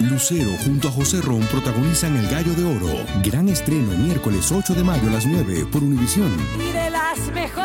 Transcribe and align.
Lucero 0.00 0.50
junto 0.64 0.88
a 0.88 0.90
José 0.90 1.20
Ron 1.20 1.40
protagonizan 1.42 2.16
El 2.16 2.28
Gallo 2.28 2.52
de 2.54 2.64
Oro. 2.64 3.04
Gran 3.22 3.48
estreno 3.48 3.92
miércoles 3.92 4.50
8 4.50 4.74
de 4.74 4.82
mayo 4.82 5.08
a 5.08 5.12
las 5.12 5.24
9 5.24 5.66
por 5.70 5.84
Univisión. 5.84 6.32
Y 6.58 6.72
de 6.72 6.90
las 6.90 7.18
mejores. 7.32 7.64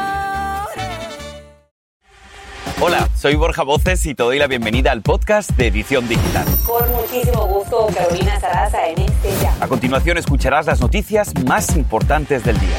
Hola, 2.80 3.10
soy 3.18 3.36
Borja 3.36 3.64
Voces 3.64 4.06
y 4.06 4.14
te 4.14 4.22
doy 4.22 4.38
la 4.38 4.46
bienvenida 4.46 4.92
al 4.92 5.02
podcast 5.02 5.50
de 5.58 5.68
Edición 5.68 6.08
Digital. 6.08 6.46
Con 6.68 6.90
muchísimo 6.92 7.48
gusto, 7.48 7.88
Carolina 7.96 8.40
Sarasa 8.40 8.88
en 8.88 9.00
este 9.00 9.34
ya. 9.42 9.56
A 9.60 9.68
continuación 9.68 10.18
escucharás 10.18 10.68
las 10.68 10.80
noticias 10.80 11.34
más 11.46 11.76
importantes 11.76 12.44
del 12.44 12.60
día. 12.60 12.78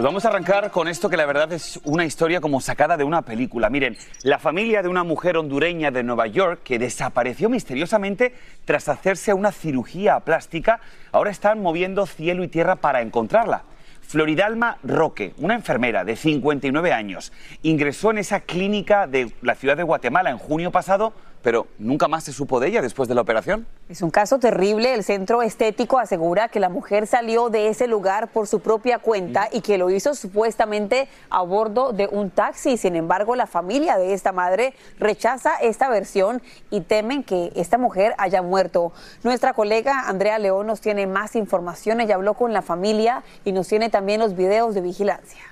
Pues 0.00 0.06
vamos 0.06 0.24
a 0.24 0.28
arrancar 0.28 0.70
con 0.70 0.88
esto 0.88 1.10
que 1.10 1.18
la 1.18 1.26
verdad 1.26 1.52
es 1.52 1.78
una 1.84 2.06
historia 2.06 2.40
como 2.40 2.62
sacada 2.62 2.96
de 2.96 3.04
una 3.04 3.20
película. 3.20 3.68
Miren, 3.68 3.98
la 4.22 4.38
familia 4.38 4.82
de 4.82 4.88
una 4.88 5.04
mujer 5.04 5.36
hondureña 5.36 5.90
de 5.90 6.02
Nueva 6.02 6.26
York 6.26 6.62
que 6.64 6.78
desapareció 6.78 7.50
misteriosamente 7.50 8.34
tras 8.64 8.88
hacerse 8.88 9.34
una 9.34 9.52
cirugía 9.52 10.18
plástica, 10.20 10.80
ahora 11.12 11.30
están 11.30 11.60
moviendo 11.60 12.06
cielo 12.06 12.42
y 12.42 12.48
tierra 12.48 12.76
para 12.76 13.02
encontrarla. 13.02 13.64
Floridalma 14.00 14.78
Roque, 14.82 15.34
una 15.36 15.54
enfermera 15.54 16.02
de 16.02 16.16
59 16.16 16.94
años, 16.94 17.30
ingresó 17.60 18.10
en 18.10 18.16
esa 18.16 18.40
clínica 18.40 19.06
de 19.06 19.30
la 19.42 19.54
ciudad 19.54 19.76
de 19.76 19.82
Guatemala 19.82 20.30
en 20.30 20.38
junio 20.38 20.70
pasado 20.70 21.12
pero 21.42 21.66
nunca 21.78 22.08
más 22.08 22.24
se 22.24 22.32
supo 22.32 22.60
de 22.60 22.68
ella 22.68 22.82
después 22.82 23.08
de 23.08 23.14
la 23.14 23.20
operación. 23.20 23.66
Es 23.88 24.02
un 24.02 24.10
caso 24.10 24.38
terrible. 24.38 24.94
El 24.94 25.04
centro 25.04 25.42
estético 25.42 25.98
asegura 25.98 26.48
que 26.48 26.60
la 26.60 26.68
mujer 26.68 27.06
salió 27.06 27.48
de 27.48 27.68
ese 27.68 27.86
lugar 27.86 28.28
por 28.28 28.46
su 28.46 28.60
propia 28.60 28.98
cuenta 28.98 29.48
y 29.52 29.60
que 29.60 29.78
lo 29.78 29.90
hizo 29.90 30.14
supuestamente 30.14 31.08
a 31.30 31.42
bordo 31.42 31.92
de 31.92 32.08
un 32.10 32.30
taxi. 32.30 32.76
Sin 32.76 32.96
embargo, 32.96 33.36
la 33.36 33.46
familia 33.46 33.96
de 33.96 34.12
esta 34.12 34.32
madre 34.32 34.74
rechaza 34.98 35.54
esta 35.56 35.88
versión 35.88 36.42
y 36.70 36.82
temen 36.82 37.24
que 37.24 37.52
esta 37.56 37.78
mujer 37.78 38.14
haya 38.18 38.42
muerto. 38.42 38.92
Nuestra 39.22 39.52
colega 39.52 40.08
Andrea 40.08 40.38
León 40.38 40.66
nos 40.66 40.80
tiene 40.80 41.06
más 41.06 41.36
información. 41.36 42.00
Ella 42.00 42.14
habló 42.16 42.34
con 42.34 42.52
la 42.52 42.62
familia 42.62 43.22
y 43.44 43.52
nos 43.52 43.68
tiene 43.68 43.90
también 43.90 44.20
los 44.20 44.36
videos 44.36 44.74
de 44.74 44.80
vigilancia. 44.82 45.49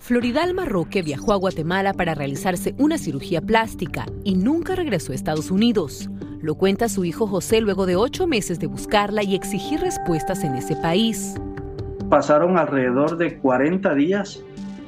Floridalma 0.00 0.64
Roque 0.64 1.02
viajó 1.02 1.34
a 1.34 1.36
Guatemala 1.36 1.92
para 1.92 2.14
realizarse 2.14 2.74
una 2.78 2.96
cirugía 2.96 3.42
plástica 3.42 4.06
y 4.24 4.34
nunca 4.34 4.74
regresó 4.74 5.12
a 5.12 5.14
Estados 5.14 5.50
Unidos. 5.50 6.08
Lo 6.40 6.54
cuenta 6.54 6.88
su 6.88 7.04
hijo 7.04 7.26
José 7.26 7.60
luego 7.60 7.84
de 7.84 7.96
ocho 7.96 8.26
meses 8.26 8.58
de 8.58 8.66
buscarla 8.66 9.22
y 9.22 9.34
exigir 9.34 9.78
respuestas 9.78 10.42
en 10.42 10.54
ese 10.54 10.74
país. 10.76 11.34
Pasaron 12.08 12.56
alrededor 12.56 13.18
de 13.18 13.38
40 13.38 13.94
días 13.94 14.42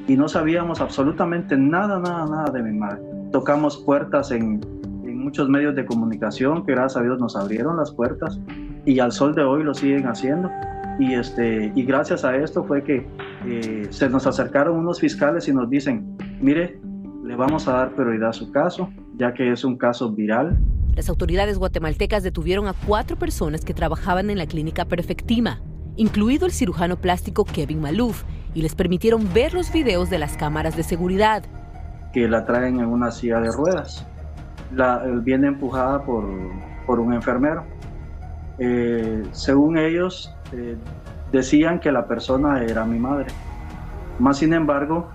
y 0.08 0.16
no 0.16 0.28
sabíamos 0.28 0.80
absolutamente 0.80 1.58
nada, 1.58 1.98
nada, 1.98 2.26
nada 2.26 2.50
de 2.50 2.62
mi 2.62 2.76
madre. 2.76 3.02
Tocamos 3.32 3.76
puertas 3.84 4.30
en, 4.32 4.60
muchos 5.04 5.48
medios 5.48 5.76
de 5.76 5.86
comunicación 5.86 6.66
que 6.66 6.72
gracias 6.72 6.96
a 6.96 7.04
Dios 7.04 7.20
nos 7.20 7.36
abrieron 7.36 7.76
las 7.76 7.92
puertas 7.92 8.40
y 8.84 8.98
al 8.98 9.12
sol 9.12 9.36
de 9.36 9.44
hoy 9.44 9.62
lo 9.62 9.72
siguen 9.72 10.08
haciendo 10.08 10.50
y, 10.98 11.14
este, 11.14 11.70
y 11.76 11.84
gracias 11.84 12.24
a 12.24 12.34
esto 12.34 12.64
fue 12.64 12.82
que 12.82 13.06
eh, 13.46 13.86
se 13.90 14.08
nos 14.08 14.26
acercaron 14.26 14.76
unos 14.76 15.00
fiscales 15.00 15.48
y 15.48 15.52
nos 15.52 15.68
dicen, 15.68 16.16
mire, 16.40 16.80
le 17.24 17.36
vamos 17.36 17.68
a 17.68 17.72
dar 17.72 17.94
prioridad 17.94 18.30
a 18.30 18.32
su 18.32 18.50
caso, 18.50 18.90
ya 19.16 19.32
que 19.32 19.52
es 19.52 19.64
un 19.64 19.76
caso 19.76 20.12
viral. 20.12 20.58
Las 20.94 21.08
autoridades 21.08 21.58
guatemaltecas 21.58 22.22
detuvieron 22.22 22.66
a 22.66 22.74
cuatro 22.86 23.16
personas 23.16 23.64
que 23.64 23.74
trabajaban 23.74 24.28
en 24.30 24.38
la 24.38 24.46
clínica 24.46 24.84
Perfectima, 24.84 25.62
incluido 25.96 26.46
el 26.46 26.52
cirujano 26.52 26.96
plástico 26.96 27.44
Kevin 27.44 27.80
Maluf, 27.80 28.24
y 28.54 28.62
les 28.62 28.74
permitieron 28.74 29.32
ver 29.32 29.54
los 29.54 29.72
videos 29.72 30.10
de 30.10 30.18
las 30.18 30.36
cámaras 30.36 30.76
de 30.76 30.82
seguridad. 30.82 31.44
Que 32.12 32.28
la 32.28 32.44
traen 32.44 32.80
en 32.80 32.86
una 32.86 33.10
silla 33.10 33.40
de 33.40 33.50
ruedas. 33.50 34.06
La, 34.74 34.98
viene 35.22 35.48
empujada 35.48 36.04
por, 36.04 36.24
por 36.86 37.00
un 37.00 37.14
enfermero. 37.14 37.64
Eh, 38.58 39.22
según 39.32 39.78
ellos, 39.78 40.34
eh, 40.52 40.76
decían 41.32 41.80
que 41.80 41.90
la 41.90 42.06
persona 42.06 42.62
era 42.62 42.84
mi 42.84 42.98
madre. 42.98 43.26
Más 44.18 44.38
sin 44.38 44.52
embargo, 44.52 45.08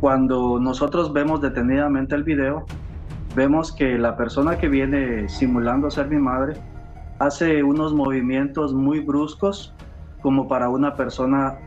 cuando 0.00 0.58
nosotros 0.60 1.12
vemos 1.12 1.40
detenidamente 1.40 2.14
el 2.14 2.24
video, 2.24 2.66
vemos 3.34 3.72
que 3.72 3.98
la 3.98 4.16
persona 4.16 4.58
que 4.58 4.68
viene 4.68 5.28
simulando 5.28 5.90
ser 5.90 6.08
mi 6.08 6.18
madre 6.18 6.54
hace 7.18 7.62
unos 7.62 7.94
movimientos 7.94 8.74
muy 8.74 9.00
bruscos 9.00 9.74
como 10.20 10.48
para 10.48 10.68
una 10.68 10.94
persona 10.94 11.58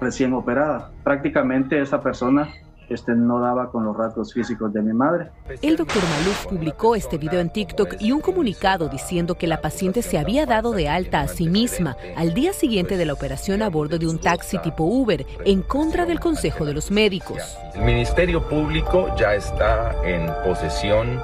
recién 0.00 0.32
operada. 0.32 0.90
Prácticamente 1.04 1.80
esa 1.80 2.00
persona 2.00 2.48
este, 2.88 3.14
no 3.14 3.40
daba 3.40 3.70
con 3.70 3.84
los 3.84 3.96
rasgos 3.96 4.32
físicos 4.32 4.72
de 4.72 4.82
mi 4.82 4.92
madre. 4.92 5.30
El 5.62 5.76
doctor 5.76 6.02
Maluf 6.02 6.46
publicó 6.46 6.94
este 6.96 7.18
video 7.18 7.40
en 7.40 7.50
TikTok 7.50 7.96
y 8.00 8.12
un 8.12 8.20
comunicado 8.20 8.88
diciendo 8.88 9.36
que 9.36 9.46
la 9.46 9.60
paciente 9.60 10.02
se 10.02 10.18
había 10.18 10.46
dado 10.46 10.72
de 10.72 10.88
alta 10.88 11.20
a 11.20 11.28
sí 11.28 11.48
misma 11.48 11.96
al 12.16 12.34
día 12.34 12.52
siguiente 12.52 12.96
de 12.96 13.06
la 13.06 13.12
operación 13.12 13.62
a 13.62 13.68
bordo 13.68 13.98
de 13.98 14.06
un 14.06 14.18
taxi 14.18 14.58
tipo 14.58 14.84
Uber, 14.84 15.26
en 15.44 15.62
contra 15.62 16.06
del 16.06 16.20
consejo 16.20 16.64
de 16.64 16.74
los 16.74 16.90
médicos. 16.90 17.56
El 17.74 17.82
Ministerio 17.82 18.42
Público 18.48 19.14
ya 19.16 19.34
está 19.34 19.94
en 20.04 20.30
posesión 20.44 21.20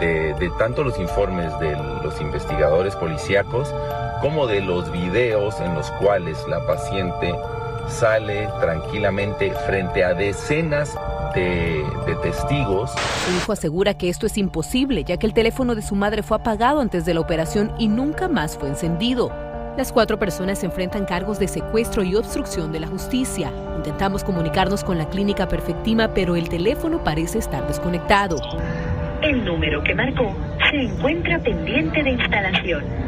de, 0.00 0.34
de 0.34 0.50
tanto 0.58 0.82
los 0.82 0.98
informes 0.98 1.56
de 1.60 1.76
los 2.02 2.20
investigadores 2.20 2.96
policíacos 2.96 3.72
como 4.20 4.46
de 4.46 4.60
los 4.60 4.90
videos 4.92 5.60
en 5.60 5.74
los 5.74 5.90
cuales 5.92 6.38
la 6.48 6.64
paciente 6.66 7.34
sale 7.88 8.48
tranquilamente 8.60 9.52
frente 9.66 10.04
a 10.04 10.14
decenas 10.14 10.96
de, 11.34 11.84
testigos. 12.22 12.90
Su 13.26 13.36
hijo 13.36 13.52
asegura 13.52 13.94
que 13.94 14.08
esto 14.08 14.26
es 14.26 14.38
imposible, 14.38 15.04
ya 15.04 15.16
que 15.16 15.26
el 15.26 15.34
teléfono 15.34 15.74
de 15.74 15.82
su 15.82 15.94
madre 15.94 16.22
fue 16.22 16.36
apagado 16.36 16.80
antes 16.80 17.04
de 17.04 17.14
la 17.14 17.20
operación 17.20 17.72
y 17.78 17.88
nunca 17.88 18.28
más 18.28 18.56
fue 18.56 18.68
encendido. 18.68 19.32
Las 19.76 19.90
cuatro 19.90 20.18
personas 20.18 20.58
se 20.58 20.66
enfrentan 20.66 21.06
cargos 21.06 21.38
de 21.38 21.48
secuestro 21.48 22.02
y 22.02 22.14
obstrucción 22.14 22.72
de 22.72 22.80
la 22.80 22.86
justicia. 22.86 23.50
Intentamos 23.76 24.22
comunicarnos 24.22 24.84
con 24.84 24.98
la 24.98 25.08
clínica 25.08 25.48
Perfectima, 25.48 26.12
pero 26.12 26.36
el 26.36 26.48
teléfono 26.48 27.02
parece 27.02 27.38
estar 27.38 27.66
desconectado. 27.66 28.36
El 29.22 29.44
número 29.44 29.82
que 29.82 29.94
marcó 29.94 30.36
se 30.70 30.76
encuentra 30.76 31.38
pendiente 31.38 32.02
de 32.02 32.10
instalación. 32.10 33.01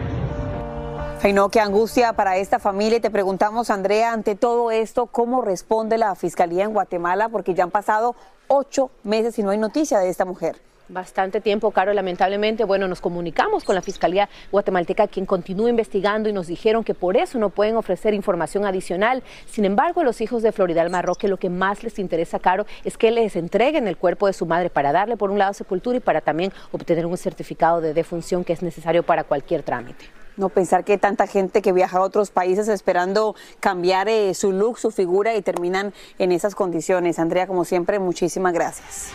Ay, 1.27 1.33
no, 1.33 1.49
qué 1.49 1.59
angustia 1.59 2.13
para 2.13 2.37
esta 2.37 2.59
familia. 2.59 2.99
Y 2.99 3.01
te 3.01 3.11
preguntamos, 3.11 3.71
Andrea, 3.71 4.13
ante 4.13 4.35
todo 4.35 4.71
esto, 4.71 5.07
¿cómo 5.07 5.41
responde 5.41 5.97
la 5.97 6.15
Fiscalía 6.17 6.65
en 6.65 6.75
Guatemala? 6.75 7.31
Porque 7.31 7.55
ya 7.55 7.65
han 7.65 7.71
pasado 7.71 8.15
ocho 8.47 8.91
meses 9.05 9.39
y 9.39 9.43
no 9.43 9.49
hay 9.49 9.57
noticia 9.57 10.01
de 10.01 10.11
esta 10.11 10.27
mujer. 10.27 10.57
Bastante 10.91 11.41
tiempo, 11.41 11.71
Caro, 11.71 11.95
lamentablemente. 11.95 12.65
Bueno, 12.65 12.89
nos 12.89 13.01
comunicamos 13.01 13.65
con 13.65 13.75
la 13.75 13.81
Fiscalía 13.81 14.29
Guatemalteca, 14.53 15.09
quien 15.09 15.25
continúa 15.25 15.71
investigando 15.71 16.29
y 16.29 16.35
nos 16.35 16.47
dijeron 16.47 16.85
que 16.85 16.93
por 16.93 17.17
eso 17.17 17.39
no 17.39 17.49
pueden 17.49 17.79
ofrecer 17.79 18.13
información 18.13 18.67
adicional. 18.67 19.23
Sin 19.47 19.65
embargo, 19.65 20.03
a 20.03 20.05
los 20.05 20.21
hijos 20.21 20.43
de 20.43 20.53
Florida 20.53 20.83
del 20.83 20.93
Marroque 20.93 21.27
lo 21.27 21.39
que 21.39 21.49
más 21.49 21.83
les 21.83 21.99
interesa, 21.99 22.39
Caro, 22.39 22.67
es 22.85 22.99
que 22.99 23.11
les 23.11 23.35
entreguen 23.35 23.89
el 23.89 23.97
cuerpo 23.97 24.27
de 24.27 24.35
su 24.35 24.45
madre 24.45 24.69
para 24.69 24.93
darle, 24.93 25.17
por 25.17 25.31
un 25.31 25.39
lado, 25.39 25.55
sepultura 25.55 25.97
y 25.97 26.01
para 26.01 26.21
también 26.21 26.53
obtener 26.71 27.07
un 27.07 27.17
certificado 27.17 27.81
de 27.81 27.95
defunción 27.95 28.45
que 28.45 28.53
es 28.53 28.63
necesario 28.63 29.03
para 29.03 29.25
cualquier 29.25 29.63
trámite. 29.63 30.24
No 30.37 30.49
pensar 30.49 30.85
que 30.85 30.93
hay 30.93 30.99
tanta 30.99 31.27
gente 31.27 31.63
que 31.63 31.73
viaja 31.73 31.99
a 31.99 32.01
otros 32.01 32.31
países 32.31 32.67
esperando 32.69 33.37
cambiar 33.61 34.09
eh, 34.09 34.35
su 34.35 34.51
look, 34.51 34.79
su 34.79 34.91
figura 34.91 35.35
y 35.37 35.43
terminan 35.43 35.95
en 36.19 36.33
esas 36.33 36.55
condiciones. 36.55 37.19
Andrea, 37.19 37.47
como 37.47 37.65
siempre, 37.65 38.01
muchísimas 38.01 38.53
gracias. 38.53 39.13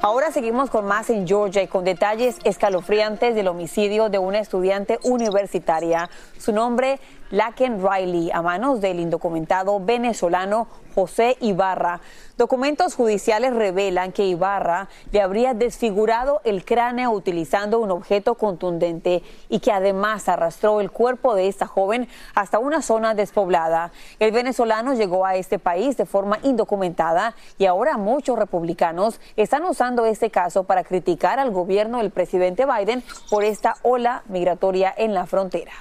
Ahora 0.00 0.30
seguimos 0.30 0.70
con 0.70 0.86
más 0.86 1.10
en 1.10 1.26
Georgia 1.26 1.60
y 1.60 1.66
con 1.66 1.84
detalles 1.84 2.36
escalofriantes 2.44 3.34
del 3.34 3.48
homicidio 3.48 4.08
de 4.08 4.18
una 4.18 4.38
estudiante 4.38 4.98
universitaria. 5.02 6.08
Su 6.38 6.52
nombre, 6.52 7.00
Laken 7.30 7.86
Riley, 7.86 8.30
a 8.32 8.40
manos 8.40 8.80
del 8.80 9.00
indocumentado 9.00 9.78
venezolano 9.80 10.66
José 10.94 11.36
Ibarra. 11.40 12.00
Documentos 12.38 12.94
judiciales 12.94 13.54
revelan 13.54 14.12
que 14.12 14.24
Ibarra 14.24 14.88
le 15.12 15.20
habría 15.20 15.52
desfigurado 15.52 16.40
el 16.44 16.64
cráneo 16.64 17.10
utilizando 17.10 17.80
un 17.80 17.90
objeto 17.90 18.36
contundente 18.36 19.22
y 19.50 19.60
que 19.60 19.72
además 19.72 20.28
arrastró 20.28 20.80
el 20.80 20.90
cuerpo 20.90 21.34
de 21.34 21.48
esta 21.48 21.66
joven 21.66 22.08
hasta 22.34 22.58
una 22.58 22.80
zona 22.80 23.14
despoblada. 23.14 23.92
El 24.18 24.32
venezolano 24.32 24.94
llegó 24.94 25.26
a 25.26 25.36
este 25.36 25.58
país 25.58 25.98
de 25.98 26.06
forma 26.06 26.38
indocumentada 26.42 27.34
y 27.58 27.66
ahora 27.66 27.98
muchos 27.98 28.38
republicanos 28.38 29.20
están 29.36 29.64
usando 29.64 30.06
este 30.06 30.30
caso 30.30 30.64
para 30.64 30.82
criticar 30.82 31.38
al 31.38 31.50
gobierno 31.50 31.98
del 31.98 32.10
presidente 32.10 32.64
Biden 32.64 33.04
por 33.28 33.44
esta 33.44 33.76
ola 33.82 34.22
migratoria 34.28 34.94
en 34.96 35.12
la 35.12 35.26
frontera. 35.26 35.72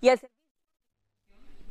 Y 0.00 0.10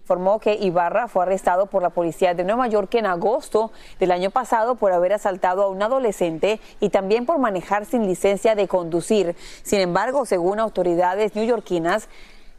informó 0.08 0.40
que 0.40 0.54
Ibarra 0.54 1.10
fue 1.10 1.24
arrestado 1.24 1.66
por 1.66 1.82
la 1.82 1.90
policía 1.90 2.34
de 2.34 2.46
Nueva 2.46 2.68
York 2.70 2.96
en 2.96 3.06
agosto 3.06 3.72
del 4.00 4.12
año 4.12 4.32
pasado 4.32 4.76
por 4.76 4.94
haber 4.94 5.12
asaltado 5.12 5.64
a 5.64 5.68
un 5.68 5.84
adolescente 5.84 6.62
y 6.80 6.90
también 6.90 7.26
por 7.26 7.40
manejar 7.40 7.86
sin 7.86 8.08
licencia 8.08 8.56
de 8.56 8.70
conducir. 8.70 9.36
Sin 9.64 9.82
embargo, 9.82 10.26
según 10.26 10.60
autoridades 10.60 11.36
neoyorquinas, 11.36 12.08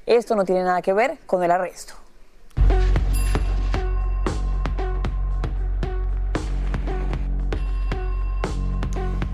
esto 0.05 0.37
no 0.37 0.45
tiene 0.45 0.63
nada 0.63 0.83
que 0.83 0.93
ver 0.93 1.19
con 1.25 1.43
el 1.43 1.51
arresto. 1.51 1.95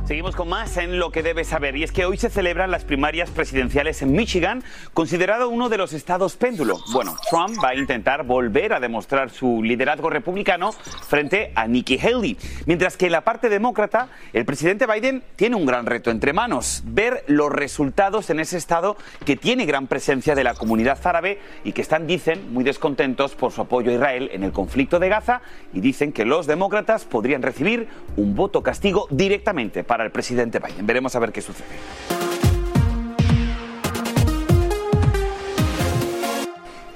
Seguimos 0.07 0.37
con 0.37 0.51
más 0.51 0.77
en 0.77 0.99
lo 0.99 1.11
que 1.11 1.23
debes 1.23 1.49
saber 1.49 1.77
y 1.77 1.83
es 1.83 1.91
que 1.91 2.05
hoy 2.05 2.19
se 2.19 2.29
celebran 2.29 2.71
las 2.71 2.85
primarias 2.85 3.31
presidenciales 3.31 4.03
en 4.03 4.13
Michigan, 4.13 4.63
considerado 4.93 5.49
uno 5.49 5.71
de 5.71 5.79
los 5.79 5.95
estados 5.95 6.37
péndulo. 6.37 6.77
Bueno, 6.93 7.17
Trump 7.31 7.57
va 7.65 7.71
a 7.71 7.75
intentar 7.75 8.25
volver 8.25 8.75
a 8.75 8.81
demostrar 8.81 9.31
su 9.31 9.63
liderazgo 9.63 10.11
republicano 10.11 10.73
frente 10.73 11.53
a 11.55 11.67
Nikki 11.67 11.99
Haley, 11.99 12.37
mientras 12.67 12.99
que 12.99 13.07
en 13.07 13.13
la 13.13 13.23
parte 13.23 13.49
demócrata 13.49 14.09
el 14.35 14.45
presidente 14.45 14.87
Biden 14.87 15.23
tiene 15.37 15.57
un 15.57 15.65
gran 15.65 15.87
reto 15.87 16.11
entre 16.11 16.35
manos, 16.35 16.83
ver 16.85 17.25
los 17.27 17.51
resultados 17.51 18.29
en 18.29 18.41
ese 18.41 18.59
estado 18.59 18.99
que 19.25 19.37
tiene 19.37 19.65
gran 19.65 19.87
presencia 19.87 20.35
de 20.35 20.45
la 20.45 20.53
comunidad 20.53 20.99
árabe 21.07 21.39
y 21.65 21.73
que 21.73 21.81
están, 21.81 22.07
dicen, 22.07 22.53
muy 22.53 22.63
descontentos 22.63 23.35
por 23.35 23.53
su 23.53 23.63
apoyo 23.63 23.91
a 23.91 23.95
Israel 23.95 24.29
en 24.35 24.43
el 24.43 24.53
conflicto 24.53 24.99
de 24.99 25.09
Gaza 25.09 25.41
y 25.73 25.81
dicen 25.81 26.13
que 26.13 26.27
los 26.27 26.47
demócratas 26.47 27.07
podrían 27.07 27.41
recibir 27.41 27.89
un 28.19 28.35
voto 28.35 28.63
castigo 28.63 29.07
directamente 29.11 29.83
para 29.83 29.94
el 30.03 30.11
presidente 30.11 30.59
Biden. 30.59 30.87
Veremos 30.87 31.15
a 31.15 31.19
ver 31.19 31.33
qué 31.33 31.41
sucede. 31.41 32.24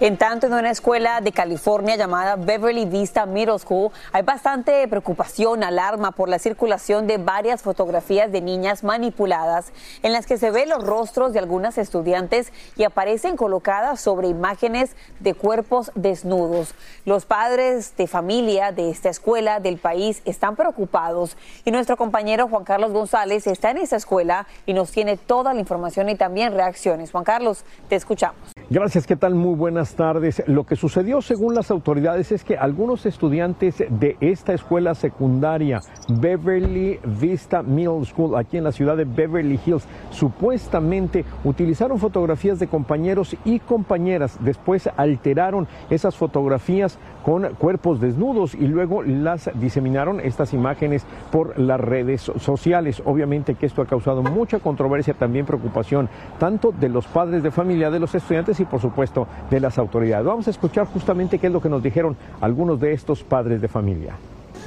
En 0.01 0.17
tanto, 0.17 0.47
en 0.47 0.53
una 0.53 0.71
escuela 0.71 1.21
de 1.21 1.33
California 1.33 1.97
llamada 1.97 2.37
Beverly 2.37 2.85
Vista 2.85 3.27
Middle 3.27 3.59
School, 3.59 3.91
hay 4.13 4.23
bastante 4.23 4.87
preocupación, 4.87 5.65
alarma 5.65 6.13
por 6.13 6.29
la 6.29 6.39
circulación 6.39 7.09
de 7.09 7.19
varias 7.19 7.63
fotografías 7.63 8.31
de 8.31 8.41
niñas 8.41 8.85
manipuladas 8.85 9.73
en 10.05 10.13
las 10.13 10.25
que 10.25 10.39
se 10.39 10.53
ven 10.53 10.69
los 10.69 10.87
rostros 10.87 11.33
de 11.33 11.41
algunas 11.41 11.79
estudiantes 11.79 12.53
y 12.77 12.85
aparecen 12.85 13.37
colocadas 13.37 14.01
sobre 14.01 14.29
imágenes 14.29 14.95
de 15.19 15.35
cuerpos 15.35 15.91
desnudos. 15.97 16.77
Los 17.05 17.27
padres 17.27 17.97
de 17.97 18.07
familia 18.07 18.71
de 18.71 18.91
esta 18.91 19.09
escuela 19.09 19.59
del 19.59 19.79
país 19.79 20.23
están 20.25 20.55
preocupados 20.55 21.37
y 21.65 21.73
nuestro 21.73 21.97
compañero 21.97 22.47
Juan 22.47 22.63
Carlos 22.63 22.93
González 22.93 23.49
está 23.49 23.73
en 23.73 23.79
esa 23.79 23.97
escuela 23.97 24.47
y 24.65 24.75
nos 24.75 24.93
tiene 24.93 25.17
toda 25.17 25.55
la 25.55 25.59
información 25.59 26.09
y 26.09 26.15
también 26.15 26.53
reacciones. 26.53 27.11
Juan 27.11 27.25
Carlos, 27.25 27.65
te 27.89 27.97
escuchamos. 27.97 28.39
Gracias, 28.71 29.07
¿qué 29.07 29.17
tal? 29.17 29.35
Muy 29.35 29.57
buenas 29.57 29.88
tardes. 29.95 30.43
Lo 30.47 30.65
que 30.65 30.77
sucedió 30.77 31.21
según 31.23 31.55
las 31.55 31.71
autoridades 31.71 32.33
es 32.33 32.45
que 32.45 32.57
algunos 32.57 33.07
estudiantes 33.07 33.85
de 33.89 34.17
esta 34.21 34.55
escuela 34.55 34.95
secundaria, 34.95 35.81
Beverly 36.09 36.99
Vista 37.05 37.63
Middle 37.63 38.05
School, 38.05 38.37
aquí 38.37 38.57
en 38.57 38.65
la 38.65 38.73
ciudad 38.73 38.97
de 38.97 39.05
Beverly 39.05 39.59
Hills, 39.65 39.87
supuestamente 40.11 41.25
utilizaron 41.45 41.99
fotografías 41.99 42.59
de 42.59 42.69
compañeros 42.69 43.37
y 43.45 43.59
compañeras. 43.61 44.39
Después 44.41 44.89
alteraron 44.97 45.67
esas 45.91 46.17
fotografías 46.17 46.99
con 47.25 47.55
cuerpos 47.55 48.01
desnudos 48.01 48.55
y 48.55 48.67
luego 48.67 49.03
las 49.03 49.51
diseminaron 49.55 50.21
estas 50.21 50.55
imágenes 50.55 51.05
por 51.31 51.59
las 51.59 51.81
redes 51.81 52.23
sociales. 52.39 53.03
Obviamente 53.05 53.55
que 53.55 53.67
esto 53.67 53.83
ha 53.83 53.87
causado 53.87 54.23
mucha 54.23 54.61
controversia, 54.61 55.15
también 55.15 55.47
preocupación, 55.47 56.09
tanto 56.39 56.73
de 56.73 56.89
los 56.89 57.07
padres 57.07 57.43
de 57.43 57.51
familia 57.51 57.91
de 57.91 58.01
los 58.01 58.15
estudiantes 58.15 58.61
y 58.61 58.65
por 58.65 58.81
supuesto 58.81 59.27
de 59.51 59.61
las 59.61 59.78
autoridades. 59.79 60.27
Vamos 60.27 60.47
a 60.47 60.51
escuchar 60.51 60.87
justamente 60.87 61.39
qué 61.39 61.49
es 61.49 61.53
lo 61.53 61.61
que 61.61 61.69
nos 61.69 61.83
dijeron 61.83 62.17
algunos 62.41 62.81
de 62.81 62.93
estos 62.93 63.23
padres 63.23 63.61
de 63.61 63.69
familia. 63.69 64.15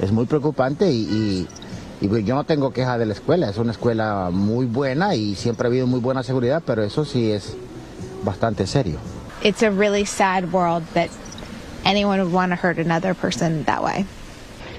Es 0.00 0.12
muy 0.12 0.26
preocupante 0.26 0.90
y, 0.90 1.46
y, 2.00 2.08
pues 2.08 2.24
yo 2.24 2.34
no 2.34 2.44
tengo 2.44 2.72
queja 2.72 2.98
de 2.98 3.06
la 3.06 3.12
escuela, 3.12 3.48
es 3.48 3.58
una 3.58 3.72
escuela 3.72 4.30
muy 4.32 4.66
buena 4.66 5.14
y 5.14 5.34
siempre 5.34 5.66
ha 5.66 5.68
habido 5.68 5.86
muy 5.86 6.00
buena 6.00 6.22
seguridad, 6.22 6.62
pero 6.66 6.82
eso 6.82 7.04
sí 7.04 7.30
es 7.30 7.56
bastante 8.24 8.66
serio. 8.66 8.98
It's 9.42 9.62
a 9.62 9.70
really 9.70 10.04
sad 10.04 10.52
world 10.52 10.84
that 10.94 11.08
anyone 11.84 12.20
would 12.20 12.32
want 12.32 12.52
to 12.52 12.56
hurt 12.56 12.78
another 12.78 13.14
person 13.14 13.64
that 13.64 13.82
way. 13.82 14.06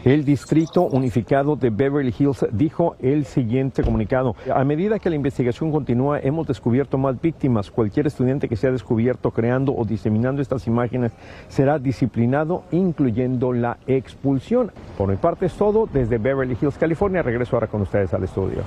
El 0.06 0.26
Distrito 0.26 0.82
Unificado 0.82 1.56
de 1.56 1.70
Beverly 1.70 2.14
Hills 2.18 2.46
dijo 2.52 2.98
el 3.00 3.24
siguiente 3.24 3.84
comunicado. 3.84 4.36
A 4.54 4.66
medida 4.66 5.00
que 5.00 5.10
la 5.10 5.16
investigación 5.16 5.72
continúa, 5.72 6.20
hemos 6.20 6.46
descubierto 6.46 6.98
más 6.98 7.22
víctimas. 7.22 7.72
Cualquier 7.72 8.08
estudiante 8.08 8.50
que 8.50 8.58
sea 8.58 8.72
descubierto 8.72 9.32
creando 9.32 9.74
o 9.74 9.86
diseminando 9.86 10.42
estas 10.42 10.68
imágenes 10.68 11.14
será 11.48 11.80
disciplinado, 11.80 12.66
incluyendo 12.72 13.54
la 13.54 13.78
expulsión. 13.88 14.74
Por 14.98 15.08
mi 15.08 15.16
parte 15.16 15.46
es 15.46 15.54
todo. 15.54 15.88
Desde 15.88 16.18
Beverly 16.18 16.58
Hills, 16.62 16.78
California, 16.78 17.22
regreso 17.22 17.56
ahora 17.56 17.68
con 17.68 17.82
ustedes 17.82 18.14
al 18.14 18.26
estudio. 18.26 18.64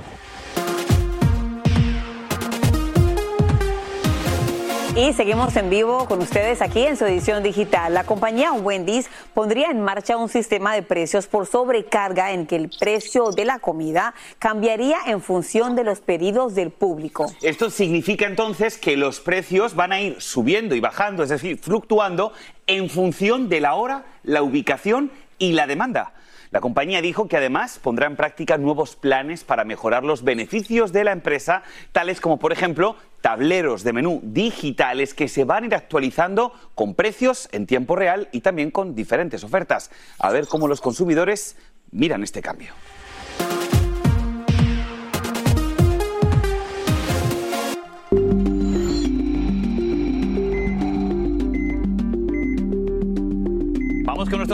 Y 4.97 5.13
seguimos 5.13 5.55
en 5.55 5.69
vivo 5.69 6.07
con 6.07 6.23
ustedes 6.23 6.59
aquí 6.59 6.83
en 6.83 6.97
su 6.97 7.05
edición 7.05 7.43
digital. 7.43 7.93
La 7.93 8.03
compañía 8.03 8.51
Wendy's 8.51 9.07
pondría 9.35 9.69
en 9.69 9.79
marcha 9.79 10.17
un 10.17 10.27
sistema 10.27 10.73
de 10.73 10.81
precios 10.81 11.27
por 11.27 11.45
sobrecarga 11.45 12.31
en 12.31 12.47
que 12.47 12.55
el 12.55 12.71
precio 12.79 13.29
de 13.29 13.45
la 13.45 13.59
comida 13.59 14.15
cambiaría 14.39 14.97
en 15.05 15.21
función 15.21 15.75
de 15.75 15.83
los 15.83 15.99
pedidos 15.99 16.55
del 16.55 16.71
público. 16.71 17.31
Esto 17.43 17.69
significa 17.69 18.25
entonces 18.25 18.79
que 18.79 18.97
los 18.97 19.19
precios 19.19 19.75
van 19.75 19.91
a 19.91 20.01
ir 20.01 20.19
subiendo 20.19 20.73
y 20.73 20.79
bajando, 20.79 21.21
es 21.21 21.29
decir, 21.29 21.59
fluctuando 21.59 22.33
en 22.65 22.89
función 22.89 23.49
de 23.49 23.61
la 23.61 23.75
hora, 23.75 24.03
la 24.23 24.41
ubicación 24.41 25.11
y 25.37 25.51
la 25.51 25.67
demanda. 25.67 26.13
La 26.51 26.61
compañía 26.61 27.01
dijo 27.01 27.27
que 27.27 27.37
además 27.37 27.79
pondrá 27.81 28.07
en 28.07 28.15
práctica 28.15 28.57
nuevos 28.57 28.95
planes 28.95 29.43
para 29.43 29.65
mejorar 29.65 30.03
los 30.03 30.23
beneficios 30.23 30.93
de 30.93 31.03
la 31.03 31.11
empresa, 31.11 31.63
tales 31.91 32.21
como, 32.21 32.39
por 32.39 32.51
ejemplo, 32.51 32.95
tableros 33.21 33.83
de 33.83 33.93
menú 33.93 34.21
digitales 34.23 35.13
que 35.13 35.27
se 35.27 35.43
van 35.43 35.63
a 35.63 35.67
ir 35.67 35.75
actualizando 35.75 36.53
con 36.75 36.95
precios 36.95 37.49
en 37.51 37.67
tiempo 37.67 37.95
real 37.95 38.29
y 38.31 38.41
también 38.41 38.71
con 38.71 38.95
diferentes 38.95 39.43
ofertas. 39.43 39.91
A 40.19 40.31
ver 40.31 40.47
cómo 40.47 40.67
los 40.67 40.81
consumidores 40.81 41.57
miran 41.91 42.23
este 42.23 42.41
cambio. 42.41 42.73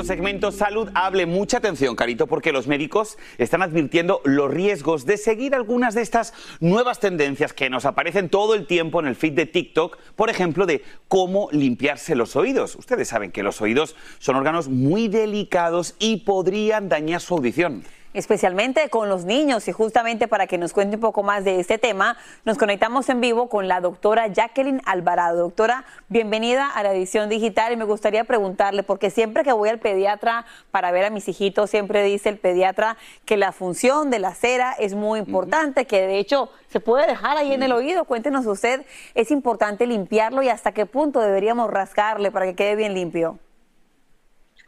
Segmento 0.06 0.52
Salud 0.52 0.90
Hable. 0.94 1.26
Mucha 1.26 1.58
atención, 1.58 1.96
Carito, 1.96 2.28
porque 2.28 2.52
los 2.52 2.68
médicos 2.68 3.18
están 3.38 3.62
advirtiendo 3.62 4.22
los 4.26 4.52
riesgos 4.52 5.06
de 5.06 5.18
seguir 5.18 5.56
algunas 5.56 5.96
de 5.96 6.02
estas 6.02 6.34
nuevas 6.60 7.00
tendencias 7.00 7.54
que 7.54 7.70
nos 7.70 7.86
aparecen 7.86 8.30
todo 8.30 8.54
el 8.56 8.68
tiempo 8.68 9.00
en 9.00 9.08
el 9.08 9.16
feed 9.16 9.34
de 9.34 9.46
TikTok, 9.46 9.98
por 10.16 10.30
ejemplo, 10.30 10.66
de 10.66 10.84
cómo 11.08 11.50
limpiarse 11.52 12.16
los 12.16 12.36
oídos. 12.36 12.76
Ustedes 12.76 13.08
saben 13.08 13.32
que 13.32 13.44
los 13.44 13.62
oídos 13.62 13.96
son 14.20 14.36
órganos 14.36 14.68
muy 14.68 15.08
delicados 15.08 15.96
y 16.00 16.18
podrían 16.18 16.90
dañar 16.90 17.22
su 17.22 17.36
audición 17.36 17.84
especialmente 18.14 18.90
con 18.90 19.10
los 19.10 19.26
niños. 19.26 19.68
Y 19.68 19.72
justamente 19.72 20.28
para 20.28 20.48
que 20.48 20.58
nos 20.58 20.74
cuente 20.74 20.96
un 20.96 21.02
poco 21.02 21.24
más 21.24 21.44
de 21.44 21.60
este 21.60 21.78
tema, 21.78 22.18
nos 22.46 22.58
conectamos 22.58 23.10
en 23.10 23.22
vivo 23.22 23.50
con 23.50 23.68
la 23.68 23.82
doctora 23.82 24.28
Jacqueline 24.28 24.82
Alvarado. 24.86 25.40
Doctora, 25.40 25.86
bienvenida 26.10 26.70
a 26.70 26.84
la 26.84 26.94
edición 26.94 27.30
digital 27.30 27.74
y 27.74 27.78
me 27.78 27.86
gustaría 27.86 28.24
preguntarle, 28.24 28.84
porque 28.84 29.10
siempre 29.10 29.44
que 29.44 29.54
voy 29.54 29.70
al 29.70 29.80
pediatra 29.80 30.46
para 30.72 30.92
ver 30.92 31.06
a 31.06 31.10
mis 31.10 31.28
hijitos, 31.28 31.70
siempre 31.70 32.04
dice 32.04 32.30
el 32.30 32.38
pediatra 32.38 32.98
que 33.26 33.38
la 33.38 33.52
función 33.52 34.10
de 34.10 34.20
la 34.20 34.34
cera 34.34 34.74
es 34.74 34.94
muy 34.94 35.20
importante, 35.20 35.86
que 35.86 36.06
de 36.08 36.20
hecho 36.20 36.50
se 36.68 36.80
puede 36.80 37.08
dejar 37.08 37.38
ahí 37.38 37.54
en 37.54 37.64
el 37.64 37.72
oído. 37.72 38.06
Cuéntenos 38.06 38.46
usted, 38.46 38.86
¿es 39.16 39.32
importante 39.32 39.88
limpiarlo 39.88 40.44
y 40.44 40.50
hasta 40.50 40.72
qué 40.72 40.86
punto 40.86 41.20
deberíamos 41.20 41.70
rascarle 41.70 42.32
para 42.32 42.46
que 42.46 42.56
quede 42.56 42.76
bien 42.76 42.94
limpio? 42.94 43.40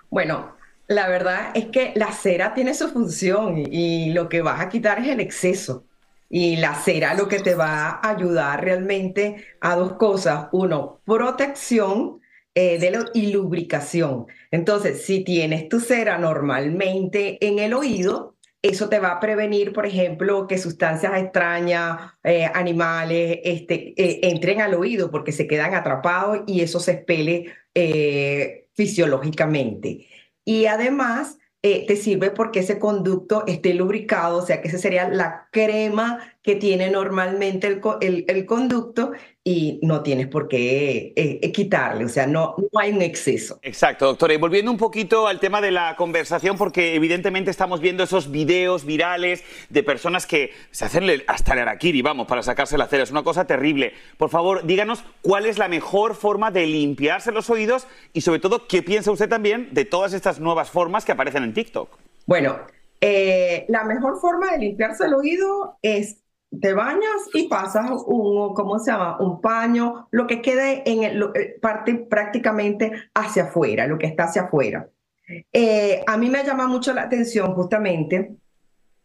Bueno, 0.10 0.55
la 0.88 1.08
verdad 1.08 1.51
es 1.56 1.65
que 1.65 1.94
la 1.96 2.12
cera 2.12 2.54
tiene 2.54 2.74
su 2.74 2.89
función 2.89 3.58
y, 3.58 4.12
lo 4.13 4.30
que 4.30 4.42
vas 4.42 4.62
a 4.62 4.70
quitar 4.70 5.00
es 5.00 5.08
el 5.08 5.20
exceso. 5.20 5.86
Y 6.30 6.58
la 6.58 6.75
cera 6.75 7.13
lo 7.13 7.27
que 7.27 7.39
te 7.39 7.56
va 7.56 8.00
a 8.01 8.10
ayudar 8.10 8.63
realmente 8.63 9.46
a 9.62 9.75
dos 9.75 9.94
cosas. 9.94 10.48
Uno, 10.51 11.00
protección 11.06 12.20
eh, 12.54 12.80
de 12.80 13.00
y 13.13 13.32
lubricación. 13.32 14.27
Entonces, 14.51 15.04
si 15.04 15.24
tienes 15.24 15.70
tu 15.70 15.80
cera 15.80 16.18
normalmente 16.18 17.38
en 17.46 17.60
el 17.60 17.74
oído, 17.74 18.36
eso 18.62 18.89
te 18.89 19.00
va 19.00 19.12
a 19.12 19.20
prevenir, 19.20 19.74
por 19.74 19.86
ejemplo, 19.86 20.48
que 20.48 20.58
sustancias 20.58 21.13
extrañas, 21.18 22.13
eh, 22.24 22.50
animales, 22.54 23.39
este, 23.44 23.94
eh, 23.96 24.20
entren 24.24 24.62
al 24.62 24.74
oído 24.74 25.12
porque 25.12 25.32
se 25.32 25.48
quedan 25.48 25.75
atrapados 25.75 26.42
y 26.48 26.62
eso 26.62 26.80
se 26.80 26.92
expele 26.94 27.54
fisiológicamente 28.74 30.08
y 30.46 30.68
además 30.68 31.38
eh, 31.64 31.86
te 31.88 31.96
sirve 31.96 32.30
porque 32.30 32.60
ese 32.60 32.78
conducto 32.78 33.44
esté 33.48 33.74
lubricado, 33.74 34.38
o 34.38 34.46
sea 34.46 34.62
que 34.62 34.68
esa 34.68 34.78
sería 34.78 35.10
la 35.10 35.48
crema 35.52 36.20
que 36.44 36.56
tiene 36.56 36.92
normalmente 36.92 37.66
el, 38.02 38.25
el, 38.28 38.46
conducto 38.46 39.14
y 39.48 39.80
no 39.84 40.02
tienes 40.02 40.28
por 40.28 40.48
qué 40.48 41.14
eh, 41.16 41.40
eh, 41.40 41.52
quitarle, 41.52 42.04
o 42.04 42.10
sea, 42.10 42.25
no, 42.25 42.56
no 42.58 42.80
hay 42.80 42.92
un 42.92 43.04
exceso. 43.04 43.60
Exacto, 43.62 44.08
doctora. 44.08 44.34
Y 44.34 44.38
volviendo 44.38 44.72
un 44.72 44.78
poquito 44.78 45.28
al 45.28 45.40
tema 45.40 45.62
de 45.62 45.70
la 45.70 45.96
conversación, 45.96 46.58
porque 46.58 46.96
evidentemente 46.96 47.52
estamos 47.52 47.80
viendo 47.80 48.04
esos 48.04 48.32
videos 48.32 48.86
virales 48.86 49.44
de 49.70 49.84
personas 49.84 50.25
que 50.25 50.50
se 50.72 50.86
hacen 50.86 51.04
hasta 51.28 51.54
el 51.54 51.60
araquiri, 51.60 52.02
vamos, 52.02 52.25
para 52.25 52.42
sacarse 52.42 52.75
la 52.75 52.88
cera. 52.88 53.04
Es 53.04 53.12
una 53.12 53.24
cosa 53.24 53.46
terrible. 53.46 53.94
Por 54.18 54.32
favor, 54.32 54.66
díganos 54.66 55.04
cuál 55.22 55.46
es 55.46 55.60
la 55.60 55.68
mejor 55.68 56.16
forma 56.16 56.50
de 56.50 56.66
limpiarse 56.66 57.32
los 57.32 57.52
oídos 57.52 57.86
y 58.14 58.22
sobre 58.22 58.40
todo, 58.40 58.66
¿qué 58.68 58.82
piensa 58.82 59.12
usted 59.12 59.30
también 59.30 59.70
de 59.74 59.86
todas 59.86 60.14
estas 60.14 60.40
nuevas 60.40 60.72
formas 60.72 61.06
que 61.06 61.12
aparecen 61.12 61.44
en 61.44 61.54
TikTok? 61.54 61.90
Bueno, 62.25 62.58
Eh, 63.02 63.66
la 63.68 63.84
mejor 63.84 64.20
forma 64.20 64.52
de 64.54 64.58
limpiarse 64.58 65.06
el 65.06 65.14
oído 65.14 65.78
es 65.84 66.24
te 66.62 66.74
bañas 66.74 67.30
y 67.34 67.48
pasas 67.48 67.90
un, 68.06 68.54
¿cómo 68.54 68.80
se 68.80 68.92
llama? 68.92 69.18
Un 69.20 69.42
paño, 69.42 70.08
lo 70.12 70.28
que 70.28 70.42
quede 70.42 70.84
en 70.86 71.04
el, 71.04 71.24
eh, 71.36 71.58
parte 71.62 71.96
prácticamente 71.96 72.92
hacia 73.14 73.44
afuera, 73.44 73.88
lo 73.88 73.98
que 73.98 74.08
está 74.08 74.26
hacia 74.26 74.44
afuera. 74.44 74.88
Eh, 75.52 76.04
a 76.06 76.18
mí 76.18 76.30
me 76.30 76.44
llama 76.44 76.68
mucho 76.68 76.94
la 76.94 77.04
atención 77.04 77.54
justamente 77.54 78.36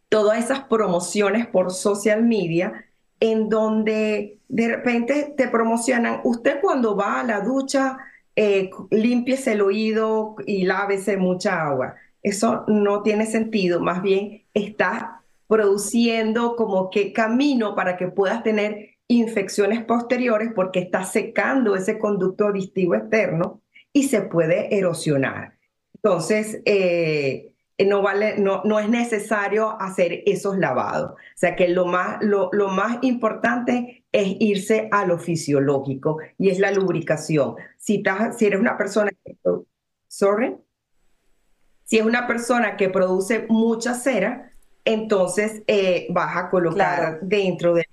todas 0.09 0.43
esas 0.43 0.63
promociones 0.65 1.47
por 1.47 1.71
social 1.71 2.21
media 2.23 2.85
en 3.19 3.47
donde 3.49 4.39
de 4.49 4.67
repente 4.67 5.33
te 5.37 5.47
promocionan, 5.47 6.19
usted 6.25 6.59
cuando 6.59 6.97
va 6.97 7.21
a 7.21 7.23
la 7.23 7.39
ducha, 7.39 7.97
eh, 8.35 8.69
limpiese 8.89 9.53
el 9.53 9.61
oído 9.61 10.35
y 10.45 10.65
lávese 10.65 11.15
mucha 11.15 11.65
agua. 11.65 11.95
Eso 12.21 12.65
no 12.67 13.03
tiene 13.03 13.25
sentido, 13.25 13.79
más 13.79 14.01
bien 14.01 14.43
está 14.53 15.21
produciendo 15.51 16.55
como 16.55 16.89
que 16.89 17.11
camino 17.11 17.75
para 17.75 17.97
que 17.97 18.07
puedas 18.07 18.41
tener 18.41 18.91
infecciones 19.09 19.83
posteriores 19.83 20.51
porque 20.55 20.79
está 20.79 21.03
secando 21.03 21.75
ese 21.75 21.99
conducto 21.99 22.45
auditivo 22.47 22.95
externo 22.95 23.61
y 23.91 24.03
se 24.03 24.21
puede 24.21 24.73
erosionar. 24.77 25.57
Entonces, 25.95 26.61
eh, 26.63 27.51
no, 27.85 28.01
vale, 28.01 28.37
no, 28.37 28.61
no 28.63 28.79
es 28.79 28.87
necesario 28.87 29.75
hacer 29.81 30.23
esos 30.25 30.57
lavados. 30.57 31.11
O 31.11 31.17
sea 31.35 31.57
que 31.57 31.67
lo 31.67 31.85
más, 31.85 32.23
lo, 32.23 32.49
lo 32.53 32.69
más 32.69 32.99
importante 33.01 34.05
es 34.13 34.37
irse 34.39 34.87
a 34.89 35.05
lo 35.05 35.17
fisiológico 35.17 36.19
y 36.37 36.47
es 36.47 36.59
la 36.59 36.71
lubricación. 36.71 37.55
Si, 37.77 38.01
si 38.37 38.45
eres 38.45 38.59
una 38.61 38.77
persona 38.77 39.11
sorry, 40.07 40.55
si 41.83 41.97
es 41.97 42.05
una 42.05 42.25
persona 42.25 42.77
que 42.77 42.87
produce 42.87 43.47
mucha 43.49 43.95
cera, 43.95 44.50
entonces 44.85 45.61
eh, 45.67 46.07
vas 46.09 46.35
a 46.37 46.49
colocar 46.49 47.19
dentro 47.21 47.73
de 47.73 47.85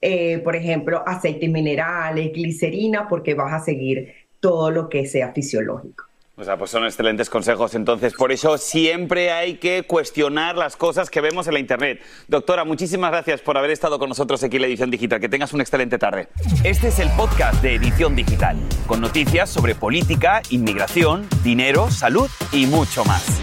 eh, 0.00 0.38
por 0.38 0.56
ejemplo, 0.56 1.02
aceites 1.06 1.48
minerales, 1.48 2.32
glicerina, 2.32 3.08
porque 3.08 3.34
vas 3.34 3.52
a 3.52 3.64
seguir 3.64 4.12
todo 4.40 4.70
lo 4.70 4.88
que 4.88 5.06
sea 5.06 5.32
fisiológico. 5.32 6.04
O 6.36 6.42
sea, 6.42 6.58
pues 6.58 6.72
son 6.72 6.84
excelentes 6.84 7.30
consejos. 7.30 7.74
Entonces, 7.76 8.12
por 8.12 8.32
eso 8.32 8.58
siempre 8.58 9.30
hay 9.30 9.54
que 9.54 9.84
cuestionar 9.84 10.56
las 10.56 10.76
cosas 10.76 11.08
que 11.08 11.20
vemos 11.20 11.46
en 11.46 11.54
la 11.54 11.60
Internet. 11.60 12.00
Doctora, 12.26 12.64
muchísimas 12.64 13.12
gracias 13.12 13.40
por 13.40 13.56
haber 13.56 13.70
estado 13.70 14.00
con 14.00 14.08
nosotros 14.08 14.42
aquí 14.42 14.56
en 14.56 14.62
la 14.62 14.68
Edición 14.68 14.90
Digital. 14.90 15.20
Que 15.20 15.28
tengas 15.28 15.52
una 15.52 15.62
excelente 15.62 15.96
tarde. 15.96 16.28
Este 16.64 16.88
es 16.88 16.98
el 16.98 17.08
podcast 17.10 17.62
de 17.62 17.76
Edición 17.76 18.16
Digital, 18.16 18.58
con 18.88 19.00
noticias 19.00 19.48
sobre 19.48 19.76
política, 19.76 20.42
inmigración, 20.50 21.28
dinero, 21.44 21.88
salud 21.90 22.28
y 22.50 22.66
mucho 22.66 23.04
más. 23.04 23.40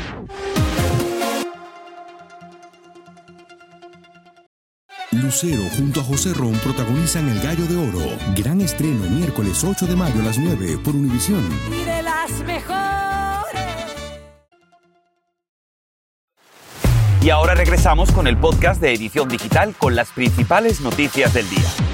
Lucero 5.12 5.64
junto 5.76 6.00
a 6.00 6.04
José 6.04 6.34
Ron 6.34 6.54
protagonizan 6.54 7.28
El 7.28 7.42
Gallo 7.42 7.66
de 7.66 7.76
Oro. 7.76 8.18
Gran 8.34 8.62
estreno 8.62 9.04
miércoles 9.10 9.62
8 9.62 9.86
de 9.86 9.96
mayo 9.98 10.22
a 10.22 10.24
las 10.24 10.38
9 10.38 10.78
por 10.82 10.96
Univisión. 10.96 11.44
Y 11.70 11.84
de 11.84 12.02
las 12.02 12.32
mejores. 12.46 13.62
Y 17.22 17.30
ahora 17.30 17.56
regresamos 17.56 18.10
con 18.14 18.26
el 18.26 18.38
podcast 18.38 18.80
de 18.80 18.94
Edición 18.94 19.28
Digital 19.28 19.76
con 19.78 19.98
las 19.98 20.12
principales 20.12 20.80
noticias 20.80 21.34
del 21.34 21.50
día. 21.50 21.91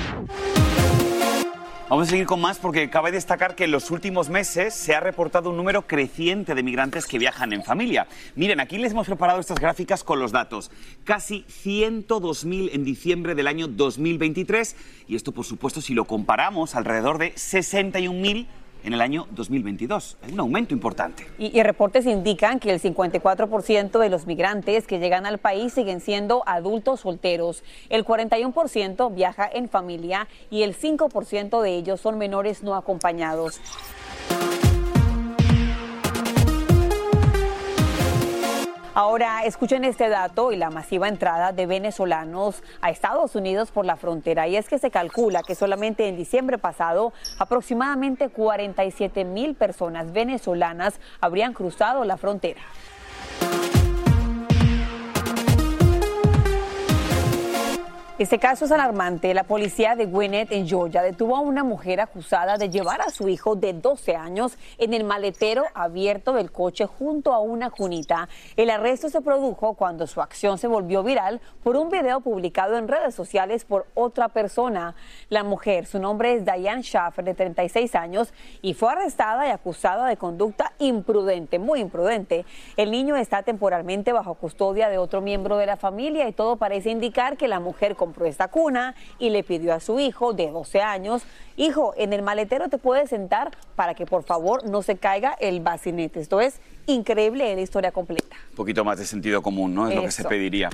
Vamos 1.89 2.09
a 2.09 2.11
seguir 2.11 2.25
con 2.25 2.41
más 2.41 2.59
porque 2.59 2.89
cabe 2.89 3.13
destacar 3.13 3.55
que 3.55 3.63
en 3.63 3.71
los 3.71 3.91
últimos 3.91 4.27
meses 4.27 4.73
se 4.73 4.93
ha 4.93 4.99
reportado 4.99 5.51
un 5.51 5.55
número 5.55 5.87
creciente 5.87 6.53
de 6.53 6.61
migrantes 6.61 7.05
que 7.05 7.17
viajan 7.17 7.53
en 7.53 7.63
familia. 7.63 8.07
Miren, 8.35 8.59
aquí 8.59 8.77
les 8.77 8.91
hemos 8.91 9.07
preparado 9.07 9.39
estas 9.39 9.57
gráficas 9.57 10.03
con 10.03 10.19
los 10.19 10.33
datos. 10.33 10.69
Casi 11.05 11.45
102.000 11.45 12.71
en 12.73 12.83
diciembre 12.83 13.35
del 13.35 13.47
año 13.47 13.69
2023 13.69 14.75
y 15.07 15.15
esto 15.15 15.31
por 15.31 15.45
supuesto 15.45 15.79
si 15.79 15.93
lo 15.93 16.03
comparamos 16.03 16.75
alrededor 16.75 17.19
de 17.19 17.33
61.000 17.35 18.47
en 18.83 18.93
el 18.93 19.01
año 19.01 19.27
2022. 19.31 20.17
Hay 20.21 20.33
un 20.33 20.39
aumento 20.39 20.73
importante. 20.73 21.27
Y, 21.37 21.57
y 21.57 21.63
reportes 21.63 22.05
indican 22.05 22.59
que 22.59 22.71
el 22.71 22.81
54% 22.81 23.99
de 23.99 24.09
los 24.09 24.27
migrantes 24.27 24.87
que 24.87 24.99
llegan 24.99 25.25
al 25.25 25.37
país 25.37 25.73
siguen 25.73 26.01
siendo 26.01 26.43
adultos 26.45 27.01
solteros, 27.01 27.63
el 27.89 28.05
41% 28.05 29.13
viaja 29.13 29.49
en 29.51 29.69
familia 29.69 30.27
y 30.49 30.63
el 30.63 30.77
5% 30.77 31.61
de 31.61 31.75
ellos 31.75 32.01
son 32.01 32.17
menores 32.17 32.63
no 32.63 32.75
acompañados. 32.75 33.59
Ahora 38.99 39.45
escuchen 39.45 39.85
este 39.85 40.09
dato 40.09 40.51
y 40.51 40.55
la 40.55 40.71
masiva 40.71 41.07
entrada 41.07 41.51
de 41.51 41.67
venezolanos 41.67 42.63
a 42.81 42.89
Estados 42.89 43.35
Unidos 43.35 43.69
por 43.69 43.85
la 43.85 43.95
frontera. 43.95 44.47
Y 44.47 44.55
es 44.55 44.67
que 44.67 44.79
se 44.79 44.89
calcula 44.89 45.43
que 45.43 45.53
solamente 45.53 46.07
en 46.07 46.17
diciembre 46.17 46.57
pasado 46.57 47.13
aproximadamente 47.37 48.29
47 48.29 49.23
mil 49.23 49.53
personas 49.53 50.11
venezolanas 50.13 50.99
habrían 51.21 51.53
cruzado 51.53 52.05
la 52.05 52.17
frontera. 52.17 52.61
Este 58.19 58.39
caso 58.39 58.65
es 58.65 58.71
alarmante. 58.71 59.31
La 59.35 59.43
policía 59.43 59.95
de 59.95 60.07
Gwinnett, 60.07 60.51
en 60.51 60.67
Georgia, 60.67 61.03
detuvo 61.03 61.35
a 61.35 61.39
una 61.39 61.63
mujer 61.63 62.01
acusada 62.01 62.57
de 62.57 62.71
llevar 62.71 62.99
a 62.99 63.11
su 63.11 63.29
hijo 63.29 63.55
de 63.55 63.73
12 63.73 64.15
años 64.15 64.57
en 64.79 64.95
el 64.95 65.03
maletero 65.03 65.65
abierto 65.75 66.33
del 66.33 66.51
coche 66.51 66.87
junto 66.87 67.31
a 67.31 67.37
una 67.37 67.69
cunita. 67.69 68.27
El 68.55 68.71
arresto 68.71 69.09
se 69.09 69.21
produjo 69.21 69.75
cuando 69.75 70.07
su 70.07 70.19
acción 70.19 70.57
se 70.57 70.65
volvió 70.65 71.03
viral 71.03 71.41
por 71.63 71.77
un 71.77 71.91
video 71.91 72.19
publicado 72.21 72.79
en 72.79 72.87
redes 72.87 73.13
sociales 73.13 73.65
por 73.65 73.85
otra 73.93 74.29
persona. 74.29 74.95
La 75.29 75.43
mujer, 75.43 75.85
su 75.85 75.99
nombre 75.99 76.33
es 76.33 76.43
Diane 76.43 76.81
Schaffer, 76.81 77.23
de 77.23 77.35
36 77.35 77.93
años, 77.93 78.33
y 78.63 78.73
fue 78.73 78.93
arrestada 78.93 79.47
y 79.47 79.51
acusada 79.51 80.07
de 80.07 80.17
conducta 80.17 80.73
imprudente, 80.79 81.59
muy 81.59 81.81
imprudente. 81.81 82.45
El 82.77 82.89
niño 82.89 83.15
está 83.15 83.43
temporalmente 83.43 84.11
bajo 84.11 84.33
custodia 84.33 84.89
de 84.89 84.97
otro 84.97 85.21
miembro 85.21 85.57
de 85.57 85.67
la 85.67 85.77
familia 85.77 86.27
y 86.27 86.31
todo 86.31 86.55
parece 86.55 86.89
indicar 86.89 87.37
que 87.37 87.47
la 87.47 87.59
mujer 87.59 87.95
compró 88.07 88.25
esta 88.25 88.47
cuna 88.47 88.95
y 89.19 89.31
le 89.31 89.43
pidió 89.43 89.73
a 89.73 89.81
su 89.81 89.99
hijo 89.99 90.31
de 90.31 90.49
12 90.49 90.81
años, 90.81 91.23
hijo, 91.57 91.93
en 91.97 92.13
el 92.13 92.21
maletero 92.21 92.69
te 92.69 92.77
puedes 92.77 93.09
sentar 93.09 93.51
para 93.75 93.95
que 93.95 94.05
por 94.05 94.23
favor 94.23 94.65
no 94.65 94.81
se 94.81 94.95
caiga 94.95 95.35
el 95.41 95.59
bacinete. 95.59 96.21
Esto 96.21 96.39
es 96.39 96.61
increíble 96.85 97.53
la 97.53 97.59
historia 97.59 97.91
completa. 97.91 98.37
Un 98.51 98.55
poquito 98.55 98.85
más 98.85 98.97
de 98.97 99.05
sentido 99.05 99.41
común, 99.41 99.75
¿no? 99.75 99.89
Es 99.89 99.95
lo 99.95 100.03
que 100.03 100.11
se 100.11 100.23
pediría. 100.23 100.69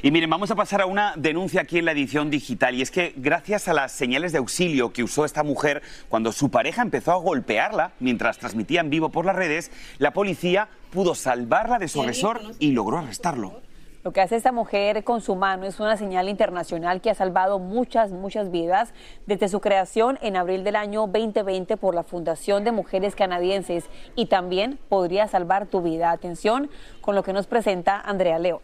Y 0.00 0.12
miren, 0.12 0.30
vamos 0.30 0.48
a 0.52 0.54
pasar 0.54 0.80
a 0.80 0.86
una 0.86 1.14
denuncia 1.16 1.62
aquí 1.62 1.78
en 1.78 1.86
la 1.86 1.90
edición 1.90 2.30
digital. 2.30 2.76
Y 2.76 2.82
es 2.82 2.92
que 2.92 3.12
gracias 3.16 3.66
a 3.66 3.74
las 3.74 3.90
señales 3.90 4.30
de 4.30 4.38
auxilio 4.38 4.92
que 4.92 5.02
usó 5.02 5.24
esta 5.24 5.42
mujer 5.42 5.82
cuando 6.08 6.30
su 6.30 6.52
pareja 6.52 6.82
empezó 6.82 7.10
a 7.10 7.16
golpearla 7.16 7.90
mientras 7.98 8.38
transmitía 8.38 8.80
en 8.80 8.90
vivo 8.90 9.08
por 9.08 9.26
las 9.26 9.34
redes, 9.34 9.72
la 9.98 10.12
policía 10.12 10.68
pudo 10.90 11.16
salvarla 11.16 11.80
de 11.80 11.88
su 11.88 12.00
agresor 12.00 12.42
y 12.60 12.70
logró 12.70 12.98
arrestarlo. 12.98 13.65
Lo 14.06 14.12
que 14.12 14.20
hace 14.20 14.36
esta 14.36 14.52
mujer 14.52 15.02
con 15.02 15.20
su 15.20 15.34
mano 15.34 15.66
es 15.66 15.80
una 15.80 15.96
señal 15.96 16.28
internacional 16.28 17.00
que 17.00 17.10
ha 17.10 17.14
salvado 17.16 17.58
muchas, 17.58 18.12
muchas 18.12 18.52
vidas 18.52 18.94
desde 19.26 19.48
su 19.48 19.60
creación 19.60 20.16
en 20.22 20.36
abril 20.36 20.62
del 20.62 20.76
año 20.76 21.08
2020 21.08 21.76
por 21.76 21.92
la 21.92 22.04
Fundación 22.04 22.62
de 22.62 22.70
Mujeres 22.70 23.16
Canadienses 23.16 23.86
y 24.14 24.26
también 24.26 24.78
podría 24.88 25.26
salvar 25.26 25.66
tu 25.66 25.82
vida. 25.82 26.12
Atención 26.12 26.70
con 27.00 27.16
lo 27.16 27.24
que 27.24 27.32
nos 27.32 27.48
presenta 27.48 28.00
Andrea 28.00 28.38
León. 28.38 28.60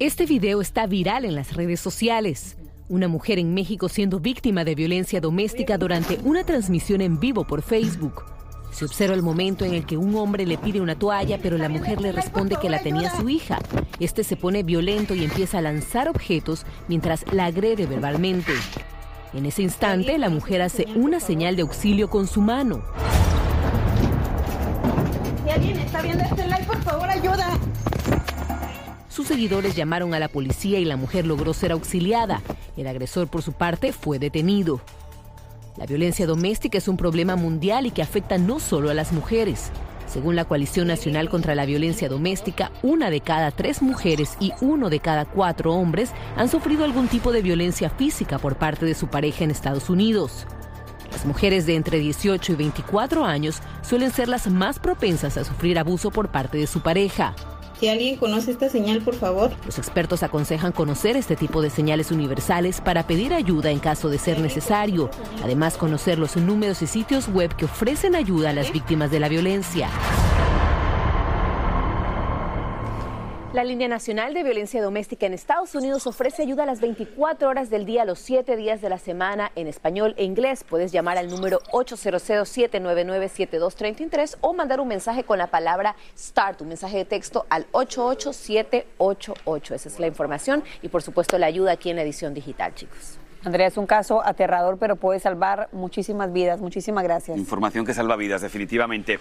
Este 0.00 0.26
video 0.26 0.60
está 0.60 0.88
viral 0.88 1.24
en 1.26 1.36
las 1.36 1.54
redes 1.54 1.78
sociales. 1.78 2.56
Una 2.88 3.06
mujer 3.06 3.38
en 3.38 3.54
México 3.54 3.88
siendo 3.88 4.18
víctima 4.18 4.64
de 4.64 4.74
violencia 4.74 5.20
doméstica 5.20 5.78
durante 5.78 6.18
una 6.24 6.42
transmisión 6.42 7.02
en 7.02 7.20
vivo 7.20 7.46
por 7.46 7.62
Facebook. 7.62 8.35
Se 8.76 8.84
observa 8.84 9.14
el 9.14 9.22
momento 9.22 9.64
en 9.64 9.72
el 9.72 9.86
que 9.86 9.96
un 9.96 10.14
hombre 10.16 10.44
le 10.44 10.58
pide 10.58 10.82
una 10.82 10.98
toalla, 10.98 11.38
pero 11.42 11.56
la 11.56 11.70
mujer 11.70 11.98
le 12.02 12.12
responde 12.12 12.58
que 12.60 12.68
la 12.68 12.82
tenía 12.82 13.10
su 13.16 13.26
hija. 13.30 13.58
Este 14.00 14.22
se 14.22 14.36
pone 14.36 14.64
violento 14.64 15.14
y 15.14 15.24
empieza 15.24 15.56
a 15.56 15.62
lanzar 15.62 16.10
objetos 16.10 16.66
mientras 16.86 17.24
la 17.32 17.46
agrede 17.46 17.86
verbalmente. 17.86 18.52
En 19.32 19.46
ese 19.46 19.62
instante, 19.62 20.18
la 20.18 20.28
mujer 20.28 20.60
hace 20.60 20.84
una 20.94 21.20
señal 21.20 21.56
de 21.56 21.62
auxilio 21.62 22.10
con 22.10 22.26
su 22.26 22.42
mano. 22.42 22.82
Si 25.42 25.50
alguien 25.50 25.78
está 25.78 26.02
viendo 26.02 26.24
este 26.24 26.44
live, 26.44 26.64
por 26.66 26.82
favor, 26.82 27.08
ayuda. 27.08 27.58
Sus 29.08 29.26
seguidores 29.26 29.74
llamaron 29.74 30.12
a 30.12 30.18
la 30.18 30.28
policía 30.28 30.78
y 30.78 30.84
la 30.84 30.98
mujer 30.98 31.26
logró 31.26 31.54
ser 31.54 31.72
auxiliada. 31.72 32.42
El 32.76 32.88
agresor, 32.88 33.26
por 33.28 33.40
su 33.40 33.54
parte, 33.54 33.94
fue 33.94 34.18
detenido. 34.18 34.82
La 35.76 35.84
violencia 35.84 36.26
doméstica 36.26 36.78
es 36.78 36.88
un 36.88 36.96
problema 36.96 37.36
mundial 37.36 37.84
y 37.84 37.90
que 37.90 38.00
afecta 38.00 38.38
no 38.38 38.60
solo 38.60 38.90
a 38.90 38.94
las 38.94 39.12
mujeres. 39.12 39.70
Según 40.06 40.34
la 40.34 40.46
Coalición 40.46 40.86
Nacional 40.86 41.28
contra 41.28 41.54
la 41.54 41.66
Violencia 41.66 42.08
Doméstica, 42.08 42.70
una 42.82 43.10
de 43.10 43.20
cada 43.20 43.50
tres 43.50 43.82
mujeres 43.82 44.36
y 44.40 44.52
uno 44.62 44.88
de 44.88 45.00
cada 45.00 45.26
cuatro 45.26 45.74
hombres 45.74 46.12
han 46.36 46.48
sufrido 46.48 46.84
algún 46.84 47.08
tipo 47.08 47.30
de 47.30 47.42
violencia 47.42 47.90
física 47.90 48.38
por 48.38 48.56
parte 48.56 48.86
de 48.86 48.94
su 48.94 49.08
pareja 49.08 49.44
en 49.44 49.50
Estados 49.50 49.90
Unidos. 49.90 50.46
Las 51.12 51.26
mujeres 51.26 51.66
de 51.66 51.74
entre 51.74 51.98
18 51.98 52.52
y 52.52 52.56
24 52.56 53.24
años 53.24 53.60
suelen 53.82 54.12
ser 54.12 54.28
las 54.28 54.48
más 54.48 54.78
propensas 54.78 55.36
a 55.36 55.44
sufrir 55.44 55.78
abuso 55.78 56.10
por 56.10 56.30
parte 56.30 56.56
de 56.56 56.66
su 56.66 56.80
pareja. 56.80 57.34
Si 57.78 57.88
alguien 57.88 58.16
conoce 58.16 58.50
esta 58.50 58.68
señal, 58.68 59.02
por 59.02 59.14
favor. 59.14 59.50
Los 59.66 59.78
expertos 59.78 60.22
aconsejan 60.22 60.72
conocer 60.72 61.16
este 61.16 61.36
tipo 61.36 61.60
de 61.60 61.70
señales 61.70 62.10
universales 62.10 62.80
para 62.80 63.06
pedir 63.06 63.34
ayuda 63.34 63.70
en 63.70 63.80
caso 63.80 64.08
de 64.08 64.18
ser 64.18 64.40
necesario. 64.40 65.10
Además, 65.44 65.76
conocer 65.76 66.18
los 66.18 66.36
números 66.36 66.80
y 66.82 66.86
sitios 66.86 67.28
web 67.28 67.54
que 67.54 67.66
ofrecen 67.66 68.14
ayuda 68.14 68.50
a 68.50 68.52
las 68.54 68.72
víctimas 68.72 69.10
de 69.10 69.20
la 69.20 69.28
violencia. 69.28 69.90
La 73.56 73.64
Línea 73.64 73.88
Nacional 73.88 74.34
de 74.34 74.42
Violencia 74.42 74.82
Doméstica 74.82 75.24
en 75.24 75.32
Estados 75.32 75.74
Unidos 75.74 76.06
ofrece 76.06 76.42
ayuda 76.42 76.64
a 76.64 76.66
las 76.66 76.82
24 76.82 77.48
horas 77.48 77.70
del 77.70 77.86
día, 77.86 78.04
los 78.04 78.18
7 78.18 78.54
días 78.54 78.82
de 78.82 78.90
la 78.90 78.98
semana 78.98 79.50
en 79.54 79.66
español 79.66 80.12
e 80.18 80.24
inglés. 80.24 80.62
Puedes 80.62 80.92
llamar 80.92 81.16
al 81.16 81.30
número 81.30 81.60
800-799-7233 81.72 84.36
o 84.42 84.52
mandar 84.52 84.78
un 84.78 84.88
mensaje 84.88 85.24
con 85.24 85.38
la 85.38 85.46
palabra 85.46 85.96
START, 86.18 86.60
un 86.60 86.68
mensaje 86.68 86.98
de 86.98 87.06
texto 87.06 87.46
al 87.48 87.64
88788. 87.72 89.74
Esa 89.74 89.88
es 89.88 89.98
la 89.98 90.06
información 90.06 90.62
y 90.82 90.88
por 90.88 91.02
supuesto 91.02 91.38
la 91.38 91.46
ayuda 91.46 91.72
aquí 91.72 91.88
en 91.88 91.96
la 91.96 92.02
edición 92.02 92.34
digital, 92.34 92.74
chicos. 92.74 93.18
Andrea, 93.42 93.68
es 93.68 93.78
un 93.78 93.86
caso 93.86 94.22
aterrador, 94.22 94.76
pero 94.76 94.96
puede 94.96 95.18
salvar 95.18 95.70
muchísimas 95.72 96.30
vidas. 96.30 96.60
Muchísimas 96.60 97.04
gracias. 97.04 97.38
Información 97.38 97.86
que 97.86 97.94
salva 97.94 98.16
vidas, 98.16 98.42
definitivamente. 98.42 99.18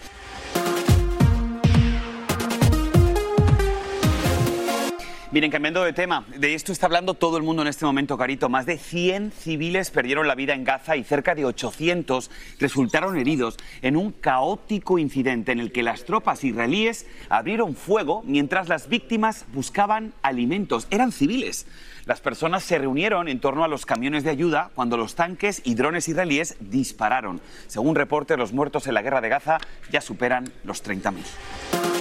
Miren, 5.35 5.51
cambiando 5.51 5.83
de 5.83 5.91
tema, 5.91 6.23
de 6.37 6.53
esto 6.53 6.71
está 6.71 6.85
hablando 6.85 7.13
todo 7.13 7.35
el 7.35 7.43
mundo 7.43 7.61
en 7.61 7.67
este 7.67 7.83
momento, 7.83 8.17
Carito. 8.17 8.47
Más 8.47 8.65
de 8.65 8.77
100 8.77 9.33
civiles 9.33 9.91
perdieron 9.91 10.29
la 10.29 10.35
vida 10.35 10.53
en 10.53 10.63
Gaza 10.63 10.95
y 10.95 11.03
cerca 11.03 11.35
de 11.35 11.43
800 11.43 12.31
resultaron 12.57 13.17
heridos 13.17 13.57
en 13.81 13.97
un 13.97 14.13
caótico 14.13 14.97
incidente 14.97 15.51
en 15.51 15.59
el 15.59 15.73
que 15.73 15.83
las 15.83 16.05
tropas 16.05 16.45
israelíes 16.45 17.05
abrieron 17.27 17.75
fuego 17.75 18.23
mientras 18.25 18.69
las 18.69 18.87
víctimas 18.87 19.43
buscaban 19.51 20.13
alimentos. 20.21 20.87
Eran 20.89 21.11
civiles. 21.11 21.67
Las 22.05 22.21
personas 22.21 22.63
se 22.63 22.77
reunieron 22.77 23.27
en 23.27 23.41
torno 23.41 23.65
a 23.65 23.67
los 23.67 23.85
camiones 23.85 24.23
de 24.23 24.29
ayuda 24.29 24.71
cuando 24.73 24.95
los 24.95 25.15
tanques 25.15 25.61
y 25.65 25.75
drones 25.75 26.07
israelíes 26.07 26.55
dispararon. 26.61 27.41
Según 27.67 27.95
reportes, 27.95 28.37
los 28.37 28.53
muertos 28.53 28.87
en 28.87 28.93
la 28.93 29.01
guerra 29.01 29.19
de 29.19 29.27
Gaza 29.27 29.57
ya 29.91 29.99
superan 29.99 30.49
los 30.63 30.81
30.000. 30.81 31.94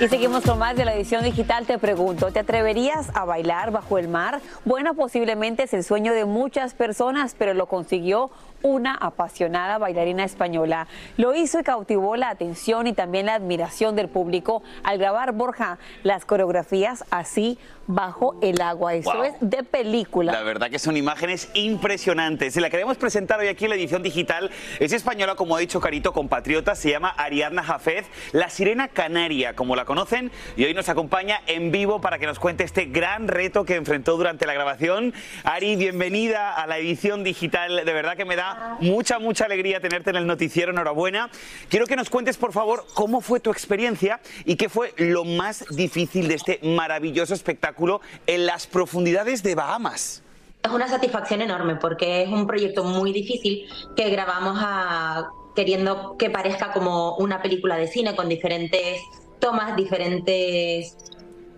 Y 0.00 0.08
seguimos 0.08 0.42
con 0.42 0.58
más 0.58 0.76
de 0.76 0.84
la 0.84 0.94
edición 0.94 1.22
digital. 1.22 1.66
Te 1.66 1.78
pregunto, 1.78 2.32
¿te 2.32 2.40
atreverías 2.40 3.10
a 3.14 3.24
bailar 3.24 3.70
bajo 3.70 3.96
el 3.96 4.08
mar? 4.08 4.40
Bueno, 4.64 4.94
posiblemente 4.94 5.62
es 5.62 5.72
el 5.72 5.84
sueño 5.84 6.12
de 6.12 6.24
muchas 6.24 6.74
personas, 6.74 7.36
pero 7.38 7.54
lo 7.54 7.66
consiguió 7.66 8.30
una 8.62 8.94
apasionada 8.94 9.76
bailarina 9.78 10.24
española. 10.24 10.88
Lo 11.18 11.34
hizo 11.34 11.60
y 11.60 11.64
cautivó 11.64 12.16
la 12.16 12.30
atención 12.30 12.86
y 12.86 12.92
también 12.94 13.26
la 13.26 13.34
admiración 13.34 13.94
del 13.94 14.08
público 14.08 14.62
al 14.82 14.98
grabar 14.98 15.32
Borja 15.32 15.78
las 16.02 16.24
coreografías 16.24 17.04
así 17.10 17.58
bajo 17.86 18.36
el 18.40 18.62
agua. 18.62 18.94
Eso 18.94 19.12
Wow. 19.12 19.24
es 19.24 19.34
de 19.40 19.62
película. 19.64 20.32
La 20.32 20.42
verdad 20.42 20.70
que 20.70 20.78
son 20.78 20.96
imágenes 20.96 21.50
impresionantes. 21.52 22.54
Se 22.54 22.62
la 22.62 22.70
queremos 22.70 22.96
presentar 22.96 23.38
hoy 23.38 23.48
aquí 23.48 23.64
en 23.64 23.70
la 23.70 23.76
edición 23.76 24.02
digital. 24.02 24.50
Es 24.80 24.94
española, 24.94 25.34
como 25.34 25.54
ha 25.54 25.58
dicho 25.60 25.78
Carito, 25.80 26.14
compatriota. 26.14 26.74
Se 26.74 26.90
llama 26.90 27.10
Ariadna 27.10 27.62
Jafez, 27.62 28.06
la 28.32 28.48
sirena 28.48 28.88
canaria, 28.88 29.54
como 29.54 29.76
la 29.76 29.84
conocen. 29.94 30.32
Y 30.56 30.64
hoy 30.64 30.74
nos 30.74 30.88
acompaña 30.88 31.40
en 31.46 31.70
vivo 31.70 32.00
para 32.00 32.18
que 32.18 32.26
nos 32.26 32.40
cuente 32.40 32.64
este 32.64 32.86
gran 32.86 33.28
reto 33.28 33.64
que 33.64 33.76
enfrentó 33.76 34.16
durante 34.16 34.44
la 34.44 34.52
grabación. 34.52 35.14
Ari, 35.44 35.76
bienvenida 35.76 36.52
a 36.52 36.66
la 36.66 36.78
edición 36.78 37.22
digital. 37.22 37.76
De 37.84 37.92
verdad 37.92 38.16
que 38.16 38.24
me 38.24 38.34
da 38.34 38.76
mucha, 38.80 39.20
mucha 39.20 39.44
alegría 39.44 39.78
tenerte 39.80 40.10
en 40.10 40.16
el 40.16 40.26
noticiero. 40.26 40.72
Enhorabuena. 40.72 41.30
Quiero 41.68 41.86
que 41.86 41.94
nos 41.94 42.10
cuentes, 42.10 42.36
por 42.38 42.52
favor, 42.52 42.84
cómo 42.94 43.20
fue 43.20 43.38
tu 43.38 43.52
experiencia 43.52 44.18
y 44.44 44.56
qué 44.56 44.68
fue 44.68 44.92
lo 44.96 45.24
más 45.24 45.64
difícil 45.70 46.26
de 46.26 46.34
este 46.34 46.58
maravilloso 46.64 47.32
espectáculo 47.32 48.00
en 48.26 48.46
las 48.46 48.66
profundidades 48.66 49.44
de 49.44 49.54
Bahamas. 49.54 50.24
Es 50.64 50.70
una 50.72 50.88
satisfacción 50.88 51.40
enorme 51.40 51.76
porque 51.76 52.22
es 52.22 52.28
un 52.30 52.48
proyecto 52.48 52.82
muy 52.82 53.12
difícil 53.12 53.68
que 53.94 54.10
grabamos 54.10 54.58
a- 54.60 55.28
queriendo 55.54 56.16
que 56.18 56.30
parezca 56.30 56.72
como 56.72 57.14
una 57.18 57.40
película 57.40 57.76
de 57.76 57.86
cine 57.86 58.16
con 58.16 58.28
diferentes 58.28 59.00
tomas, 59.38 59.76
diferentes 59.76 60.96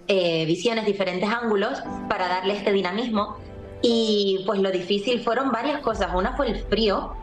eh, 0.08 0.44
visiones, 0.46 0.86
diferentes 0.86 1.28
ángulos 1.28 1.82
para 2.08 2.28
darle 2.28 2.54
este 2.54 2.72
dinamismo. 2.72 3.36
Y 3.82 4.42
pues 4.46 4.60
lo 4.60 4.70
difícil 4.70 5.20
fueron 5.20 5.50
varias 5.50 5.80
cosas. 5.80 6.08
Una 6.14 6.36
fue 6.36 6.48
el 6.48 6.56
frío, 6.64 7.14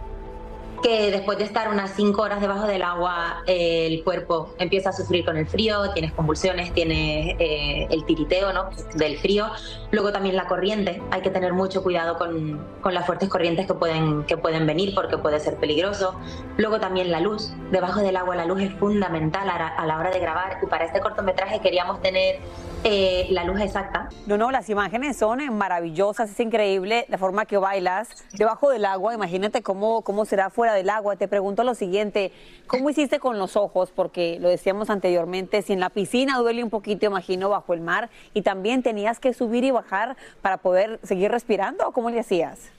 que 0.83 1.09
después 1.11 1.37
de 1.37 1.45
estar 1.45 1.69
unas 1.69 1.91
cinco 1.95 2.21
horas 2.23 2.41
debajo 2.41 2.67
del 2.67 2.83
agua, 2.83 3.41
eh, 3.47 3.87
el 3.87 4.03
cuerpo 4.03 4.53
empieza 4.59 4.89
a 4.89 4.93
sufrir 4.93 5.23
con 5.23 5.37
el 5.37 5.47
frío, 5.47 5.89
tienes 5.93 6.11
convulsiones, 6.11 6.73
tienes 6.73 7.35
eh, 7.39 7.87
el 7.89 8.03
tiriteo 8.05 8.51
¿no? 8.51 8.69
del 8.95 9.17
frío. 9.17 9.47
Luego 9.91 10.11
también 10.11 10.35
la 10.35 10.45
corriente, 10.47 11.01
hay 11.11 11.21
que 11.21 11.29
tener 11.29 11.53
mucho 11.53 11.81
cuidado 11.83 12.17
con, 12.17 12.61
con 12.81 12.93
las 12.93 13.05
fuertes 13.05 13.29
corrientes 13.29 13.65
que 13.65 13.73
pueden, 13.73 14.25
que 14.25 14.35
pueden 14.37 14.67
venir 14.67 14.93
porque 14.93 15.17
puede 15.17 15.39
ser 15.39 15.55
peligroso. 15.55 16.19
Luego 16.57 16.79
también 16.79 17.09
la 17.11 17.21
luz, 17.21 17.53
debajo 17.71 18.01
del 18.01 18.17
agua 18.17 18.35
la 18.35 18.45
luz 18.45 18.61
es 18.61 18.73
fundamental 18.73 19.49
a, 19.49 19.57
la- 19.57 19.67
a 19.69 19.85
la 19.85 19.97
hora 19.97 20.11
de 20.11 20.19
grabar 20.19 20.57
y 20.61 20.65
para 20.65 20.83
este 20.85 20.99
cortometraje 20.99 21.61
queríamos 21.61 22.01
tener 22.01 22.39
eh, 22.83 23.27
la 23.29 23.45
luz 23.45 23.61
exacta. 23.61 24.09
No, 24.27 24.37
no, 24.37 24.51
las 24.51 24.67
imágenes 24.69 25.15
son 25.15 25.39
maravillosas, 25.57 26.29
es 26.29 26.39
increíble 26.41 27.05
la 27.07 27.17
forma 27.17 27.45
que 27.45 27.57
bailas 27.57 28.09
debajo 28.33 28.69
del 28.71 28.83
agua. 28.83 29.13
Imagínate 29.13 29.61
cómo, 29.63 30.01
cómo 30.01 30.25
será 30.25 30.49
fuera 30.49 30.72
del 30.73 30.89
agua. 30.89 31.15
Te 31.15 31.27
pregunto 31.27 31.63
lo 31.63 31.75
siguiente, 31.75 32.31
¿cómo 32.67 32.89
hiciste 32.89 33.19
con 33.19 33.39
los 33.39 33.55
ojos? 33.55 33.91
Porque 33.91 34.37
lo 34.39 34.49
decíamos 34.49 34.89
anteriormente, 34.89 35.61
si 35.61 35.73
en 35.73 35.79
la 35.79 35.89
piscina 35.89 36.37
duele 36.39 36.63
un 36.63 36.69
poquito, 36.69 37.05
imagino, 37.05 37.49
bajo 37.49 37.73
el 37.73 37.81
mar, 37.81 38.09
y 38.33 38.41
también 38.41 38.83
tenías 38.83 39.19
que 39.19 39.33
subir 39.33 39.63
y 39.63 39.71
bajar 39.71 40.17
para 40.41 40.57
poder 40.57 40.99
seguir 41.03 41.31
respirando, 41.31 41.91
¿cómo 41.91 42.09
le 42.09 42.19
hacías? 42.19 42.71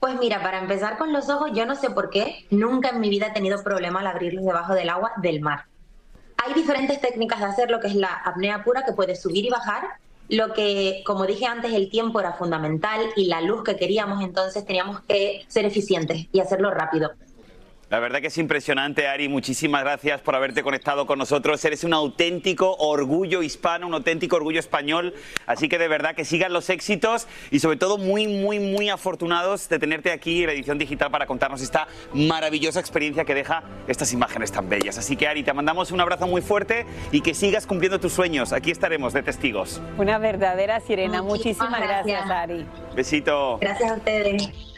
Pues 0.00 0.16
mira, 0.18 0.40
para 0.42 0.60
empezar 0.60 0.96
con 0.96 1.12
los 1.12 1.28
ojos, 1.28 1.50
yo 1.52 1.66
no 1.66 1.74
sé 1.74 1.90
por 1.90 2.10
qué, 2.10 2.46
nunca 2.50 2.90
en 2.90 3.00
mi 3.00 3.08
vida 3.10 3.28
he 3.28 3.32
tenido 3.32 3.62
problema 3.64 4.00
al 4.00 4.06
abrirlos 4.06 4.44
debajo 4.44 4.74
del 4.74 4.90
agua 4.90 5.12
del 5.16 5.40
mar. 5.40 5.64
Hay 6.36 6.54
diferentes 6.54 7.00
técnicas 7.00 7.40
de 7.40 7.46
hacer 7.46 7.70
lo 7.70 7.80
que 7.80 7.88
es 7.88 7.96
la 7.96 8.12
apnea 8.24 8.62
pura, 8.62 8.84
que 8.84 8.92
puedes 8.92 9.20
subir 9.20 9.44
y 9.44 9.50
bajar. 9.50 9.82
Lo 10.28 10.52
que, 10.52 11.02
como 11.06 11.26
dije 11.26 11.46
antes, 11.46 11.72
el 11.72 11.88
tiempo 11.88 12.20
era 12.20 12.34
fundamental 12.34 13.00
y 13.16 13.26
la 13.26 13.40
luz 13.40 13.64
que 13.64 13.76
queríamos, 13.76 14.22
entonces 14.22 14.64
teníamos 14.66 15.00
que 15.00 15.44
ser 15.48 15.64
eficientes 15.64 16.26
y 16.32 16.40
hacerlo 16.40 16.70
rápido. 16.70 17.12
La 17.90 18.00
verdad 18.00 18.20
que 18.20 18.26
es 18.26 18.36
impresionante, 18.36 19.08
Ari. 19.08 19.28
Muchísimas 19.28 19.82
gracias 19.82 20.20
por 20.20 20.34
haberte 20.34 20.62
conectado 20.62 21.06
con 21.06 21.18
nosotros. 21.18 21.64
Eres 21.64 21.84
un 21.84 21.94
auténtico 21.94 22.76
orgullo 22.76 23.42
hispano, 23.42 23.86
un 23.86 23.94
auténtico 23.94 24.36
orgullo 24.36 24.60
español. 24.60 25.14
Así 25.46 25.70
que 25.70 25.78
de 25.78 25.88
verdad 25.88 26.14
que 26.14 26.26
sigan 26.26 26.52
los 26.52 26.68
éxitos 26.68 27.26
y 27.50 27.60
sobre 27.60 27.78
todo 27.78 27.96
muy, 27.96 28.26
muy, 28.26 28.58
muy 28.58 28.90
afortunados 28.90 29.70
de 29.70 29.78
tenerte 29.78 30.12
aquí 30.12 30.40
en 30.40 30.48
la 30.48 30.52
edición 30.52 30.76
digital 30.76 31.10
para 31.10 31.24
contarnos 31.26 31.62
esta 31.62 31.88
maravillosa 32.12 32.78
experiencia 32.78 33.24
que 33.24 33.34
deja 33.34 33.62
estas 33.86 34.12
imágenes 34.12 34.52
tan 34.52 34.68
bellas. 34.68 34.98
Así 34.98 35.16
que 35.16 35.26
Ari, 35.26 35.42
te 35.42 35.54
mandamos 35.54 35.90
un 35.90 36.02
abrazo 36.02 36.26
muy 36.26 36.42
fuerte 36.42 36.84
y 37.10 37.22
que 37.22 37.32
sigas 37.32 37.66
cumpliendo 37.66 37.98
tus 37.98 38.12
sueños. 38.12 38.52
Aquí 38.52 38.70
estaremos 38.70 39.14
de 39.14 39.22
testigos. 39.22 39.80
Una 39.96 40.18
verdadera 40.18 40.80
sirena. 40.80 41.22
Muchísimas 41.22 41.70
Muchísimas 41.70 41.80
gracias, 41.80 42.26
gracias. 42.26 42.30
Ari. 42.30 42.66
Besito. 42.94 43.58
Gracias 43.62 43.90
a 43.90 43.94
ustedes. 43.94 44.77